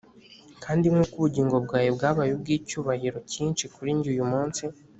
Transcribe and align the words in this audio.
kandi 0.63 0.85
nk’uko 0.91 1.13
ubugingo 1.17 1.55
bwawe 1.65 1.89
bwabaye 1.95 2.31
ubw’icyubahiro 2.33 3.17
cyinshi 3.31 3.63
kuri 3.73 3.89
jye 4.01 4.09
uyu 4.13 4.25
munsi 4.31 4.63